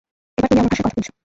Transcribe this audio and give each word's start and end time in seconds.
এবার 0.37 0.49
তুমি 0.49 0.59
আমার 0.59 0.71
ভাষায় 0.71 0.85
কথা 0.85 0.97
বলছ। 0.97 1.11